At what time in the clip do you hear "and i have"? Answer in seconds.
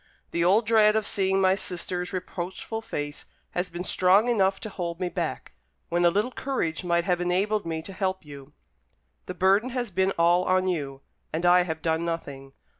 11.31-11.83